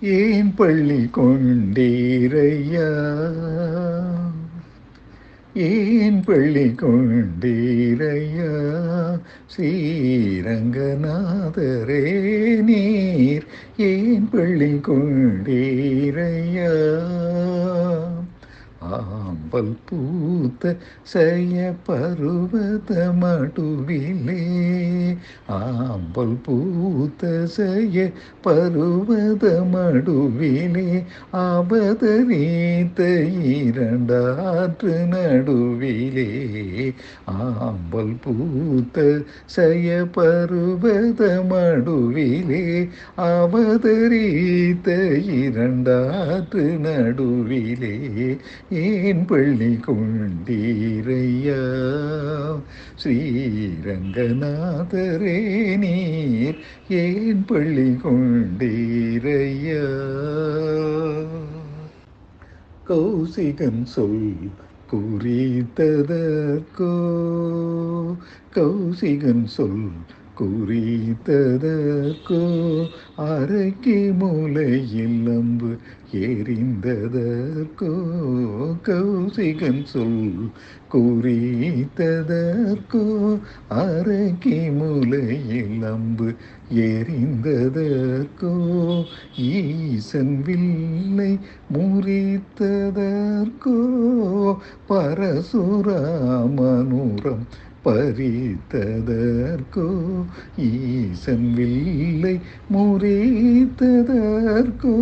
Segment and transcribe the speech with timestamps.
[0.00, 2.88] ஏன் பள்ளி கொண்டீரையா?
[5.54, 8.50] ஏன் பள்ளி கொண்டீரையா?
[9.46, 10.20] ஸ்ரீரங்கநாதரே
[12.60, 13.46] நீர்
[13.76, 16.70] ஏன் பள்ளி கொண்டீரையா?
[18.86, 22.90] ஆம்பல் பூத்த செய்ய பருவத
[23.20, 24.42] மடுவிலே
[25.48, 28.10] ஆம்பல் பூத்த செய்ய
[28.44, 33.00] பருவத மடுவிலே ஆபதரீத்த
[33.42, 36.30] இரண்டாற்று நடுவிலே.
[37.30, 44.88] ஆம்பல் பூத்த செய்ய பருவத மடுவிலே ஆபதரீத்த
[45.24, 47.94] இரண்டாற்று நடுவிலே.
[48.76, 51.60] ஏன் பள்ளி கொண்டீரையா?
[53.02, 56.58] ஸ்ரீரங்கநாதரே நீர்
[56.88, 59.84] ஏன் பள்ளி கொண்டீரையா?
[62.88, 64.50] கௌசிகன் சொல்
[64.92, 66.92] குறித்ததற்கோ
[68.54, 69.92] கௌசிகன் சொல்
[70.38, 72.40] குறித்ததற்கோ
[73.26, 75.70] அரைக்கு மூலையில் அம்பு
[76.22, 77.92] எரிந்ததற்கோ
[78.82, 80.50] கௌசிகன் சொல்
[80.92, 83.04] குறித்ததற்கோ
[83.76, 86.34] அரைக்கு மூலையில் அம்பு
[86.86, 88.54] எரிந்ததற்கோ
[89.50, 91.38] ஈசன் வில்லை
[91.74, 93.76] முறித்ததற்கோ
[94.88, 95.44] பரசுராமனுரம்
[97.86, 99.86] பறித்ததற்கோ
[100.66, 102.34] ஈசன் வில்லை
[102.72, 104.94] முறித்ததற்கோ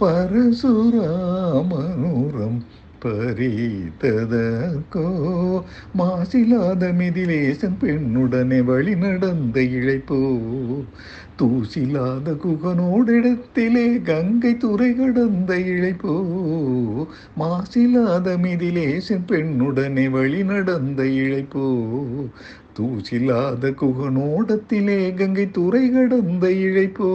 [0.00, 2.58] பரசுராமனுரம்
[3.04, 5.04] பறித்ததற்கோ
[5.98, 10.38] மாசிலாத மிதிலேசன் பெண்ணுடனே வழி நடந்த இழைப்போ?
[11.38, 17.06] தூசிலாத குகனோடிடத்திலே கங்கை துறை கடந்த இழைப்போ?
[17.38, 21.82] மாசிலாத மிதிலேசன் பெண்ணுடனே வழி நடந்த இழைப்போ?
[22.78, 27.12] தூசில்லாத குகனோடத்திலே கங்கை துறை கடந்த இழைப்போ.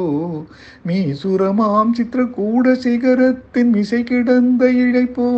[0.88, 5.30] மீசுரமாம் சித்திரக்கூட சிகரத்தின் மிசை கிடந்த இழைப்போ.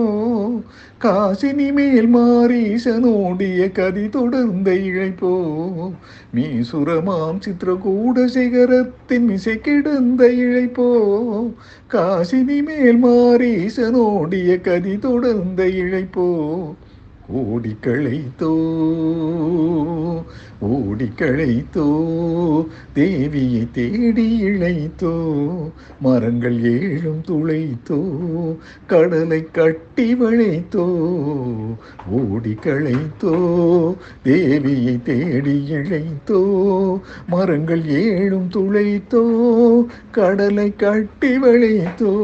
[1.02, 5.36] காசினி மேல் மாரீசனோடிய கதி தொடர்ந்த இழைப்போ.
[6.36, 10.90] மீசுரமாம் சித்திரக்கூட சிகரத்தின் மிசை கிடந்த இழைப்போ.
[11.92, 16.56] காசினி மேல் மாரீசனோடிய கதி தொடர்ந்த இழைப்போ.
[17.30, 18.54] ஓடி களைத்தோ.
[20.98, 21.84] ஓடி களைத்தோ
[22.96, 25.12] தேவியை தேடி இழைத்தோ
[26.04, 28.00] மரங்கள் ஏழும் துளைத்தோ
[28.92, 30.86] கடலை கட்டி வளைத்தோ
[32.20, 33.34] ஓடி களைத்தோ
[34.26, 36.42] தேவியை தேடி இழைத்தோ
[37.30, 39.24] மரங்கள் ஏழும் துளைத்தோ
[40.12, 42.16] கடலை கட்டி வளைத்தோ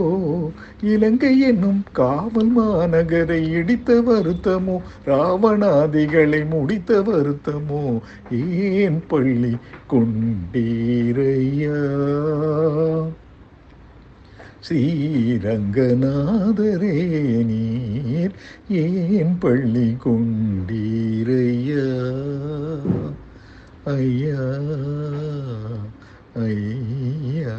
[0.92, 4.76] இலங்கை என்னும் காவல் மாநகரை இடித்த வருத்தமோ
[5.08, 7.84] ராவணாதிகளை முடித்த வருத்தமோ
[8.36, 9.58] ஏ ஏன் பள்ளி
[9.90, 11.78] கொண்டீரையா?
[14.70, 15.44] ஸ்ரீரங்கநாதரே
[17.44, 18.36] நீர்
[18.70, 21.86] ஏன் பள்ளி கொண்டீரையா?
[23.86, 24.46] ஐயா
[26.36, 27.58] ஐயா.